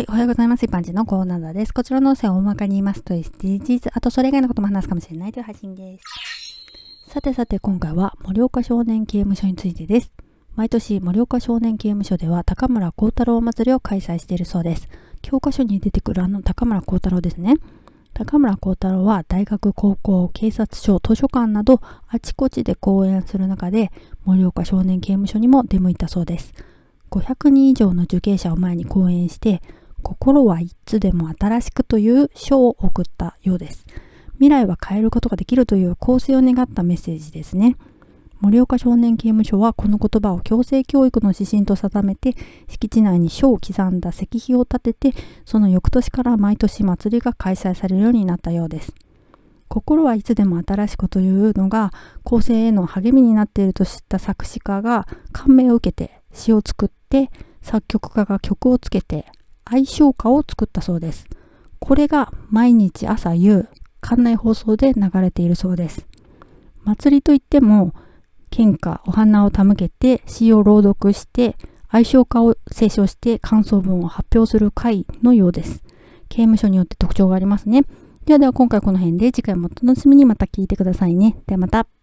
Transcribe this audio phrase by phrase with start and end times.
[0.00, 0.64] はい、おはようございます。
[0.64, 1.74] 一般人のコーナーです。
[1.74, 7.12] こちらの音声を大まかに言いますと SDGs、あとそれ以外のことも話すかもしれないという配信です。
[7.12, 10.10] さてさて今回は盛岡少年刑務所についてです。
[10.56, 14.88] 毎年盛岡少年刑務所では高村光太郎祭りを開催しているそうです。
[15.20, 17.56] 教科書に出てくるあの高村光太郎ですね。
[18.14, 21.78] 高村光太郎は大学、高校、警察署、図書館など
[22.08, 23.92] あちこちで講演する中で
[24.24, 26.54] 盛岡少年刑務所にも出向いたそうです。
[27.10, 29.60] 500人以上の受刑者を前に講演して
[30.02, 33.86] 心はいつでも新しくという書を送ったようです。
[34.34, 37.76] 未来は変えることができるという構成を願ったメッセージですね。
[38.40, 42.34] 盛岡少年刑務所はこの言葉を強制教育の指針と定めて
[42.68, 45.12] 敷地内に書を刻んだ石碑を立てて
[45.44, 48.94] その翌年から毎年祭りが開催されるようになったようです。
[49.68, 51.92] 心はいつでも新しくというのが
[52.24, 57.30] 構成への励みになっていると知った作詞家が感銘を受けて詩を作って
[57.62, 59.26] 作曲家が曲をつけて
[59.72, 61.26] 愛称歌を作ったそうです。
[61.78, 63.68] これが毎日朝夕、
[64.00, 66.08] 館内放送で流れているそうです。
[66.82, 67.94] 祭りといっても、
[68.50, 71.56] 献花、お花を手向けて詩を朗読して、
[71.88, 75.84] 愛称歌を斉唱して感想文を発表する会のようです。
[76.28, 77.84] 刑務所によって特徴がありますね。
[78.26, 81.36] ではでは今回この辺で次回もお楽しみにまた聞いてくださいね。
[81.46, 81.99] ではまた。